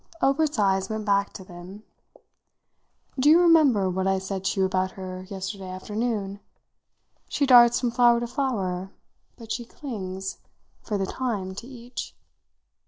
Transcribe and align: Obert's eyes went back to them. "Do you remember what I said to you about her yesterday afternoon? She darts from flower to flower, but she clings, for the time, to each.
Obert's 0.19 0.57
eyes 0.57 0.89
went 0.89 1.05
back 1.05 1.31
to 1.33 1.43
them. 1.43 1.83
"Do 3.19 3.29
you 3.29 3.39
remember 3.39 3.87
what 3.87 4.07
I 4.07 4.17
said 4.17 4.43
to 4.45 4.59
you 4.59 4.65
about 4.65 4.93
her 4.93 5.27
yesterday 5.29 5.69
afternoon? 5.69 6.39
She 7.29 7.45
darts 7.45 7.79
from 7.79 7.91
flower 7.91 8.19
to 8.19 8.25
flower, 8.25 8.89
but 9.37 9.51
she 9.51 9.63
clings, 9.63 10.39
for 10.81 10.97
the 10.97 11.05
time, 11.05 11.53
to 11.53 11.67
each. 11.67 12.15